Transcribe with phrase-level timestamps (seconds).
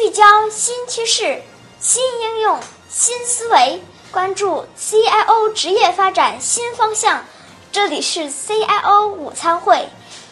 [0.00, 1.42] 聚焦新趋势、
[1.80, 3.82] 新应用、新思维，
[4.12, 7.24] 关注 CIO 职业发展新方向。
[7.72, 9.88] 这里是 CIO 午餐会，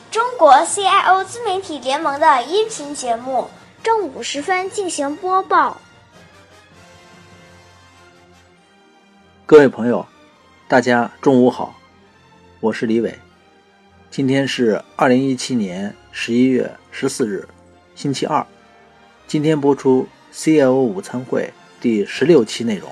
[0.08, 3.50] 中国 CIO 自媒体联盟的音频节目，
[3.82, 5.80] 正午时分进行播报。
[9.46, 10.06] 各位朋友，
[10.68, 11.74] 大家中午好，
[12.60, 13.18] 我是李伟。
[14.12, 17.48] 今天是二零一七年十一月十四日，
[17.96, 18.46] 星期二。
[19.28, 22.88] 今天播出 CIO 午餐会第十六期内容，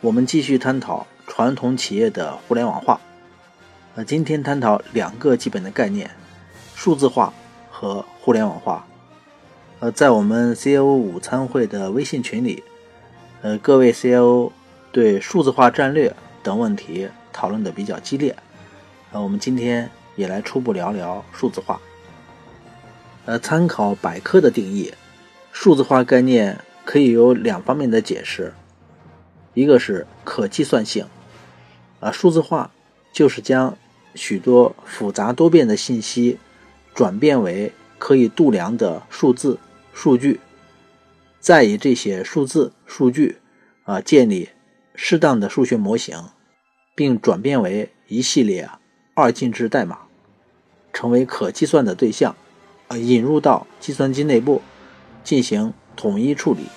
[0.00, 2.98] 我们继续探讨传统企业的互联网化。
[3.96, 6.10] 呃，今天探讨两个基本的概念：
[6.74, 7.34] 数字化
[7.70, 8.86] 和互联网化。
[9.80, 12.64] 呃，在我们 CIO 午餐会的微信群里，
[13.42, 14.50] 呃，各位 CIO
[14.90, 18.34] 对数字化战略等问题讨论的比较激烈。
[19.12, 21.78] 呃，我们今天也来初步聊聊数字化。
[23.26, 24.90] 呃，参考百科的定义。
[25.58, 28.52] 数字化概念可以有两方面的解释，
[29.54, 31.06] 一个是可计算性，
[31.98, 32.70] 啊，数字化
[33.10, 33.74] 就是将
[34.14, 36.38] 许多复杂多变的信息
[36.94, 39.58] 转变为可以度量的数字
[39.94, 40.40] 数据，
[41.40, 43.38] 再以这些数字数据
[43.84, 44.50] 啊建立
[44.94, 46.22] 适当的数学模型，
[46.94, 48.68] 并转变为一系列
[49.14, 50.00] 二进制代码，
[50.92, 52.36] 成为可计算的对象，
[52.88, 54.60] 啊，引入到计算机内部。
[55.26, 56.68] 进行统一处理，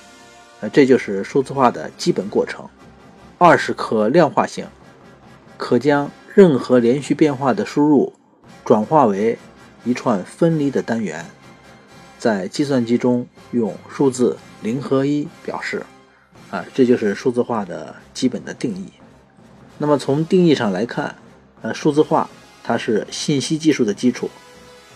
[0.60, 2.68] 呃，这就是数字化的基本过程。
[3.38, 4.66] 二是可量化性，
[5.56, 8.12] 可将任何连续变化的输入
[8.66, 9.38] 转化为
[9.84, 11.24] 一串分离的单元，
[12.18, 15.86] 在计算机中用数字零和一表示，
[16.50, 18.92] 啊，这就是数字化的基本的定义。
[19.78, 21.16] 那么从定义上来看，
[21.62, 22.28] 呃，数字化
[22.64, 24.28] 它是信息技术的基础，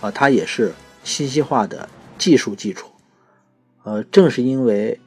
[0.01, 1.87] 啊，它也是信息化的
[2.17, 2.89] 技术基础。
[3.83, 4.99] 呃，正是因为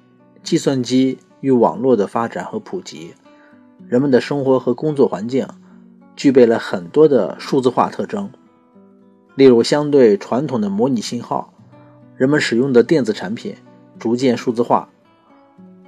[0.43, 3.15] 计算机与网络的发展和普及，
[3.89, 5.49] 人们的生活和工作环境
[6.15, 8.31] 具备了很多的数字化特征。
[9.35, 11.53] 例如，相对传统的模拟信号，
[12.17, 13.57] 人们使用的电子产品
[13.99, 14.89] 逐渐数字化，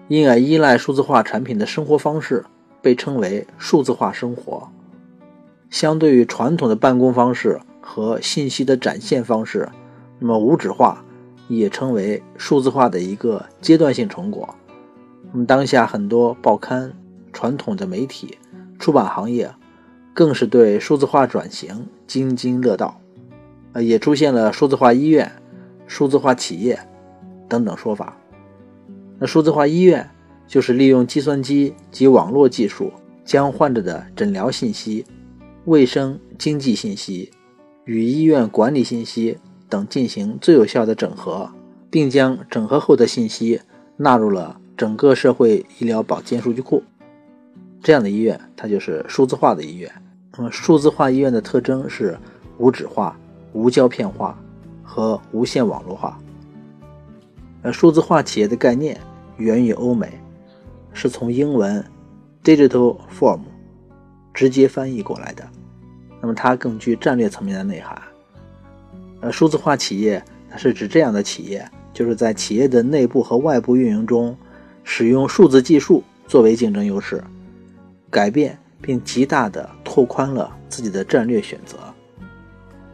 [0.09, 2.45] 因而依赖数字化产品的生活方式
[2.81, 4.69] 被称为数字化生活。
[5.69, 9.69] 相对于传统的办公方式和信息的展现方式，
[10.19, 11.05] 那么无纸化。
[11.49, 14.55] 也称为数字化的一个阶段性成果。
[15.33, 16.93] 那么，当下很多报刊、
[17.33, 18.39] 传统的媒体、
[18.79, 19.51] 出版行业，
[20.15, 23.01] 更是对数字化转型津津乐道。
[23.73, 25.31] 呃，也出现了数字化医院、
[25.87, 26.79] 数字化企业
[27.49, 28.17] 等等说法。
[29.19, 30.09] 那数字化医院
[30.47, 32.93] 就是利用计算机及网络技术，
[33.25, 35.05] 将患者的诊疗信息、
[35.67, 37.31] 卫生经济信息
[37.85, 39.37] 与医院管理信息。
[39.69, 41.51] 等进行最有效的整合，
[41.91, 43.61] 并将整合后的信息
[43.97, 46.83] 纳入了整个社会医疗保健数据库。
[47.83, 49.91] 这样的医院，它就是数字化的医院。
[50.37, 52.19] 那么，数字化医院的特征是
[52.59, 53.19] 无纸化、
[53.53, 54.39] 无胶片化
[54.83, 56.19] 和无线网络化。
[57.63, 59.01] 呃，数字化企业的概念
[59.37, 60.21] 源于欧美，
[60.93, 61.85] 是从英文
[62.45, 63.41] “digital form”
[64.33, 65.45] 直接翻译过来的。
[66.21, 68.01] 那么，它更具战略层面的内涵。
[69.21, 74.37] 呃，数字化企业它是指这样的企业，就是在企业的内部和外部运营中，
[74.85, 77.23] 使用数字技术作为竞争优势，
[78.11, 81.77] 改变并极大的拓宽了自己的战略选择。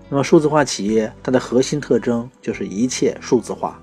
[0.08, 3.80] 那么，数字化企业它的核心特征就是一切数字化，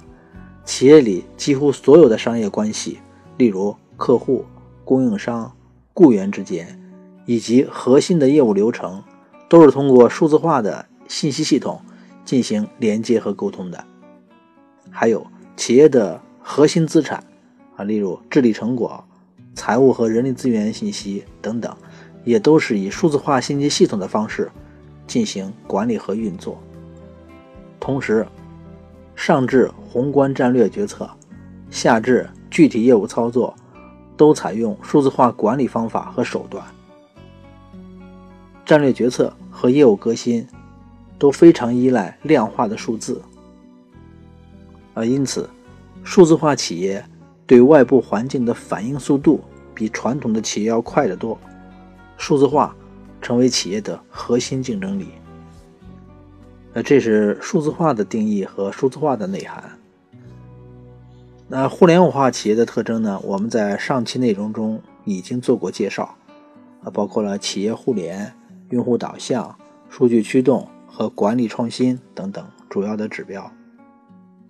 [0.66, 3.00] 企业里几乎所有的商业关系，
[3.38, 4.44] 例如客户、
[4.84, 5.52] 供应商、
[5.94, 6.80] 雇员之间，
[7.26, 9.04] 以及核心的业务流程，
[9.48, 11.80] 都是通过数字化的信息系统。
[12.32, 13.84] 进行连接和沟通的，
[14.90, 15.28] 还有
[15.58, 17.22] 企业的核心资产
[17.76, 19.04] 啊，例如治理成果、
[19.54, 21.76] 财务和人力资源信息等等，
[22.24, 24.50] 也都是以数字化信息系统的方式
[25.06, 26.58] 进行管理和运作。
[27.82, 28.26] 同时，
[29.14, 31.10] 上至宏观战略决策，
[31.70, 33.54] 下至具体业务操作，
[34.16, 36.64] 都采用数字化管理方法和手段。
[38.66, 40.48] 战略决策和业务革新。
[41.22, 43.22] 都非常依赖量化的数字，
[44.96, 45.48] 啊，因此，
[46.04, 47.06] 数字化企业
[47.46, 49.40] 对外部环境的反应速度
[49.76, 51.40] 比传统的企业要快得多，
[52.18, 52.76] 数字化
[53.22, 55.10] 成为企业的核心竞争力。
[56.74, 59.78] 那这是数字化的定义和数字化的内涵。
[61.48, 63.20] 那互联网化企业的特征呢？
[63.24, 66.16] 我们在上期内容中已经做过介绍，
[66.84, 68.34] 啊，包括了企业互联、
[68.72, 69.56] 用户导向、
[69.88, 70.68] 数据驱动。
[70.92, 73.50] 和管理创新等等主要的指标。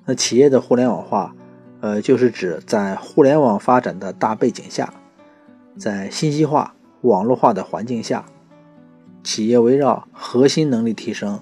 [0.06, 1.36] 那企业的互联网化，
[1.80, 4.92] 呃，就是指在互联网发展的大背景下，
[5.78, 8.26] 在信息化、网络化的环境下，
[9.24, 11.40] 企业围绕核心能力提升，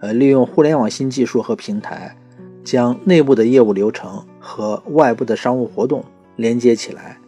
[0.00, 2.16] 呃，利用互联网新技术和平台，
[2.64, 6.02] 将内部的业务流程和外部的商务活动
[6.36, 7.18] 连接起来，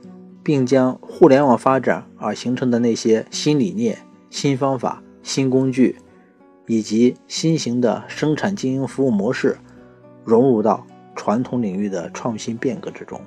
[0.42, 3.98] 并将互联网发展而形成的那些新理念、
[4.30, 5.96] 新方法、新工具。
[6.70, 9.58] 以及新型的生产经营服务模式
[10.24, 10.86] 融入到
[11.16, 13.20] 传统领域的创新变革之中。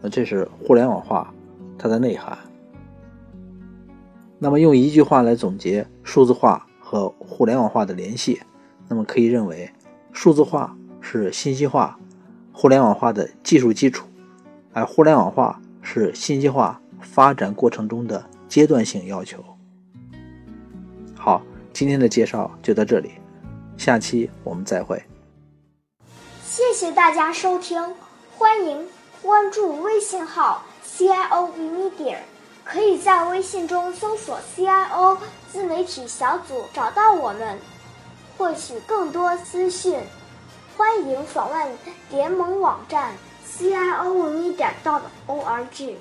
[0.00, 1.34] 那这是互联网化
[1.76, 2.38] 它的内涵。
[4.38, 8.40] 那么用一句话来总结数字化和互联网化的联系，
[8.86, 9.68] 那么可以认为，
[10.12, 11.98] 数字化是信息化、
[12.52, 14.06] 互联网化的技术基础，
[14.72, 19.42] 而互联网化是信息化发展过程中的阶段性要求。
[21.78, 23.16] 今天的介绍就到这里，
[23.76, 24.98] 下期我们再会。
[26.42, 27.94] 谢谢大家收听，
[28.34, 28.88] 欢迎
[29.20, 32.16] 关注微信号 CIO Media，
[32.64, 35.18] 可以在微信中搜索 CIO
[35.52, 37.58] 自媒体小组找到我们，
[38.38, 39.98] 获取更多资讯。
[40.78, 41.68] 欢迎访问
[42.08, 43.12] 联盟网站
[43.46, 45.96] CIO Media dot org。